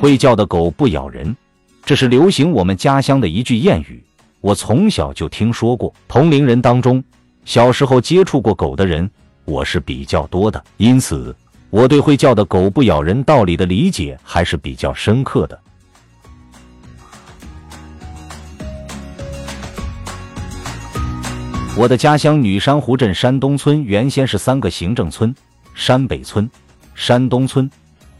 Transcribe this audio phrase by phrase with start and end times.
[0.00, 1.36] 会叫的狗不咬人，
[1.84, 4.02] 这是流行我们家乡的一句谚语。
[4.40, 7.02] 我从小就听说过，同龄人当中，
[7.44, 9.10] 小时候接触过狗的人，
[9.44, 11.34] 我是比较多的，因此
[11.70, 15.60] 我对会叫的狗不咬人道理的理解还是比较深刻的。
[21.76, 25.34] 我的家乡女山湖镇山东村原先是三个行政村：
[25.74, 26.48] 山北村、
[26.94, 27.68] 山东村、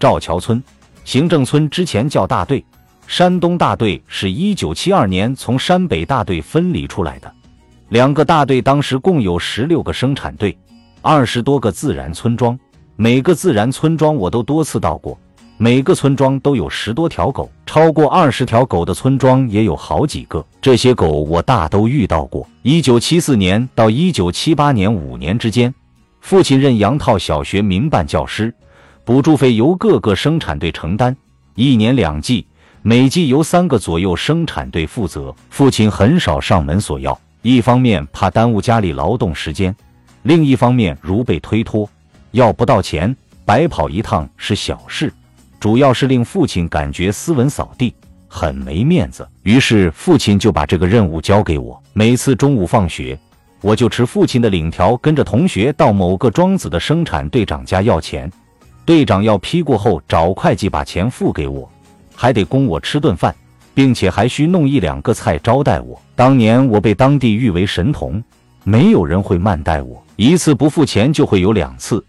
[0.00, 0.62] 赵桥村。
[1.06, 2.64] 行政村之前叫大队，
[3.06, 7.32] 山东大队是一九七二年从山北大队分离出来的。
[7.90, 10.58] 两个大队当时共有十六个生产队，
[11.02, 12.58] 二十多个自然村庄。
[12.96, 15.16] 每个自然村庄我都多次到过。
[15.58, 20.44] 每个村庄都有十多条狗，超过二十条狗的村庄也有好几个。
[20.60, 22.44] 这些狗我大都遇到过。
[22.62, 25.72] 一九七四年到一九七八年五年之间，
[26.20, 28.52] 父亲任杨套小学民办教师，
[29.06, 31.16] 补助费由各个生产队承担，
[31.54, 32.44] 一年两季，
[32.82, 35.32] 每季由三个左右生产队负责。
[35.48, 39.72] 父亲很少上门索要，一方面怕耽误家里劳动时间，
[40.24, 41.88] 另一方面如被推脱，
[42.32, 45.12] 要不到钱，白跑一趟是小事。
[45.60, 47.94] 主要是令父亲感觉斯文扫地
[48.26, 51.80] 很没面子，于是父亲就把这个任务交给我。
[51.92, 53.16] 每次中午放学，
[53.60, 58.28] 我就持父亲的领条，跟着同学到某个庄子的生产队长家要钱。
[58.86, 61.68] 队长要批过后，找会计把钱付给我，
[62.14, 63.34] 还得供我吃顿饭，
[63.74, 66.00] 并且还需弄一两个菜招待我。
[66.14, 68.22] 当年我被当地誉为神童，
[68.62, 72.02] 没有人会慢待我，一次不付钱就会有两次。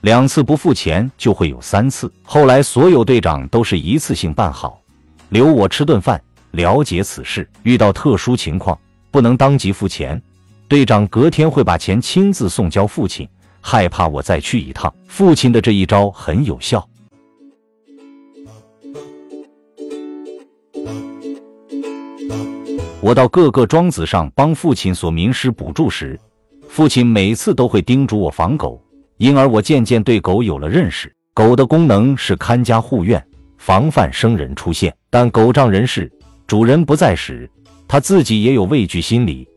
[0.00, 2.10] 两次不付钱就会有三次。
[2.22, 4.80] 后来所有队长都是一次性办好，
[5.28, 6.18] 留我吃顿饭，
[6.52, 7.46] 了解此事。
[7.62, 8.76] 遇到特殊情况
[9.10, 10.20] 不能当即付钱，
[10.66, 13.28] 队长隔天会把钱亲自送交父亲，
[13.62, 14.92] 害怕我再去一趟。
[15.06, 16.86] 父亲的这一招很有效。
[23.00, 26.18] 我到各个庄子上帮父亲索民师补助时，
[26.68, 28.80] 父亲每次都会叮嘱我防狗。
[29.16, 31.12] 因而，我渐渐对狗有了认识。
[31.34, 33.24] 狗的功能是看家护院，
[33.56, 34.94] 防范生人出现。
[35.10, 36.10] 但狗仗人势，
[36.46, 37.48] 主人不在时，
[37.88, 39.48] 它自己也有畏惧心理。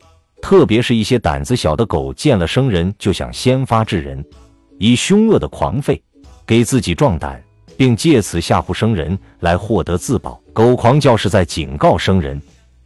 [0.45, 4.23] 特别是一些胆子小的狗，见了生人就想先发制人，
[4.77, 5.99] 以凶恶的狂吠
[6.45, 7.43] 给自己壮胆，
[7.75, 10.39] 并借此吓唬生人来获得自保。
[10.53, 12.39] 狗狂叫是在警告生人：“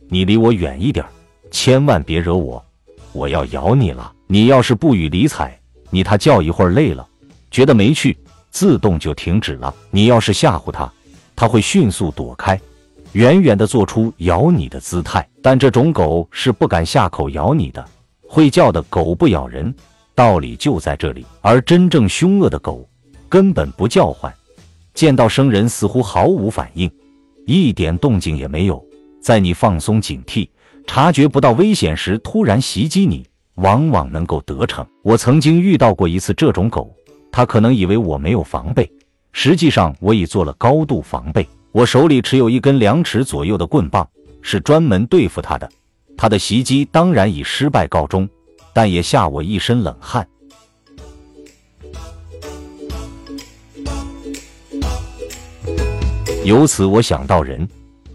[0.07, 1.05] 你离我远一点，
[1.51, 2.65] 千万别惹我，
[3.11, 5.53] 我要咬你了。”你要是不予理睬。
[5.89, 7.05] 你它叫一会儿累了，
[7.51, 8.17] 觉得没趣，
[8.51, 9.75] 自动就停止了。
[9.91, 10.89] 你要是吓唬它，
[11.35, 12.57] 它会迅速躲开，
[13.13, 15.27] 远远的做出咬你的姿态。
[15.41, 17.85] 但这种狗是不敢下口咬你的，
[18.27, 19.73] 会叫的狗不咬人，
[20.15, 21.25] 道理就在这里。
[21.41, 22.87] 而真正凶恶的狗
[23.27, 24.33] 根本不叫唤，
[24.93, 26.91] 见到生人似乎毫无反应，
[27.45, 28.83] 一点动静也没有。
[29.21, 30.47] 在你放松警惕、
[30.87, 33.25] 察觉不到危险时，突然袭击你。
[33.55, 34.87] 往往能够得逞。
[35.03, 36.95] 我曾经遇到过一次这种狗，
[37.29, 38.89] 它可能以为我没有防备，
[39.33, 41.45] 实际上我已做了高度防备。
[41.71, 44.07] 我手里持有一根两尺左右的棍棒，
[44.41, 45.69] 是专门对付它的。
[46.17, 48.27] 它的袭击当然以失败告终，
[48.73, 50.27] 但也吓我一身冷汗。
[56.43, 57.67] 由此我想到人，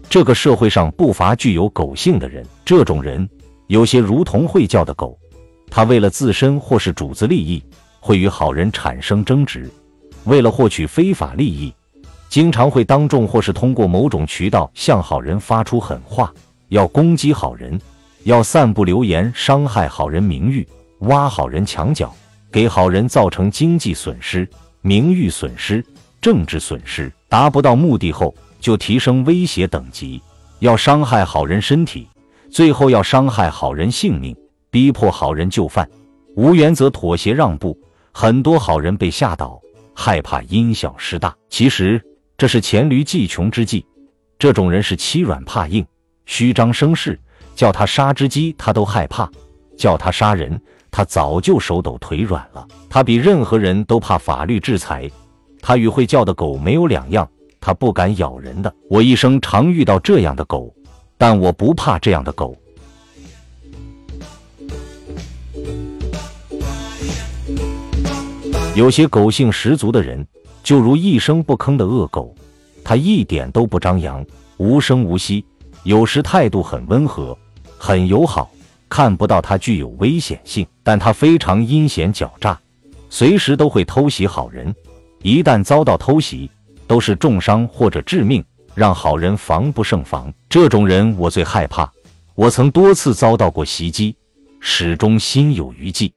[0.09, 3.27] 这个社会上不乏具有狗性的人，这种人
[3.67, 5.17] 有些如同会叫的狗。
[5.71, 7.63] 他为了自身或是主子利益，
[8.01, 9.61] 会与好人产生争执；
[10.25, 11.73] 为了获取非法利益，
[12.29, 16.33] 经常会当众或是通过某种渠道向好人发出狠话，
[16.69, 17.79] 要攻击好人，
[18.23, 20.67] 要散布流言，伤害好人名誉，
[20.99, 22.13] 挖好人墙角，
[22.51, 24.47] 给好人造成经济损失、
[24.81, 25.85] 名誉损失、
[26.19, 27.11] 政治损失。
[27.29, 30.21] 达不到目的后，就提升威胁等级，
[30.59, 32.07] 要伤害好人身体，
[32.49, 34.35] 最后要伤害好人性命。
[34.71, 35.89] 逼迫好人就范，
[36.35, 37.79] 无原则妥协让步，
[38.11, 39.57] 很多好人被吓倒，
[39.93, 41.33] 害怕因小失大。
[41.49, 42.01] 其实
[42.37, 43.85] 这是黔驴技穷之计。
[44.37, 45.85] 这种人是欺软怕硬，
[46.25, 47.17] 虚张声势，
[47.55, 49.29] 叫他杀只鸡他都害怕，
[49.77, 50.61] 叫他杀人
[50.91, 52.67] 他早就手抖腿软了。
[52.89, 55.09] 他比任何人都怕法律制裁，
[55.61, 57.29] 他与会叫的狗没有两样，
[57.61, 58.73] 他不敢咬人的。
[58.89, 60.75] 我一生常遇到这样的狗，
[61.17, 62.57] 但我不怕这样的狗。
[68.75, 70.27] 有些狗性十足的人，
[70.65, 72.33] 就如一声不吭的恶狗，
[72.83, 74.25] 它一点都不张扬，
[74.57, 75.45] 无声无息，
[75.83, 77.37] 有时态度很温和，
[77.77, 78.49] 很友好，
[78.89, 80.65] 看不到它具有危险性。
[80.81, 82.59] 但它非常阴险狡诈，
[83.11, 84.73] 随时都会偷袭好人。
[85.21, 86.49] 一旦遭到偷袭，
[86.87, 90.33] 都是重伤或者致命，让好人防不胜防。
[90.49, 91.87] 这种人我最害怕。
[92.33, 94.15] 我曾多次遭到过袭击，
[94.59, 96.11] 始终心有余悸。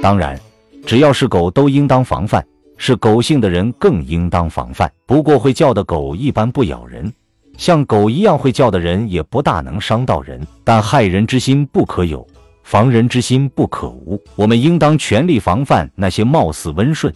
[0.00, 0.40] 当然，
[0.86, 2.44] 只要是狗都应当防范，
[2.76, 4.90] 是狗性的人更应当防范。
[5.06, 7.12] 不过，会叫的狗一般不咬人，
[7.56, 10.40] 像狗一样会叫的人也不大能伤到人。
[10.62, 12.24] 但害人之心不可有，
[12.62, 14.22] 防人之心不可无。
[14.36, 17.12] 我们应当全力防范那些貌似温顺、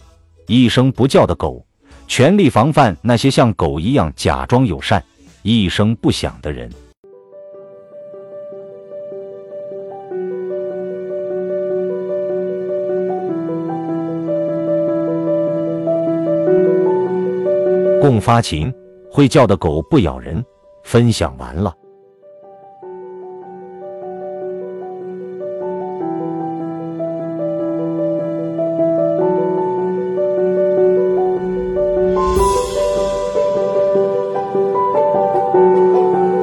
[0.47, 1.65] 一声不叫的狗，
[2.05, 5.01] 全力防范那些像狗一样假装友善、
[5.41, 6.69] 一声不响的人。
[18.03, 18.73] 共发情，
[19.09, 20.43] 会叫的狗不咬人。
[20.83, 21.73] 分享完了。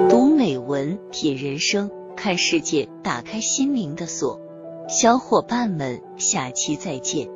[0.08, 4.40] 读美文，品人生，看世界，打开心灵的锁。
[4.88, 7.28] 小伙伴们，下期再见。